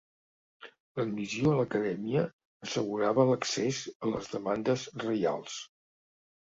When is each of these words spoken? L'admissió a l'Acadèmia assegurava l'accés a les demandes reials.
L'admissió 0.99 1.51
a 1.51 1.57
l'Acadèmia 1.59 2.25
assegurava 2.69 3.29
l'accés 3.33 3.85
a 3.95 4.13
les 4.17 4.35
demandes 4.35 4.91
reials. 5.09 5.65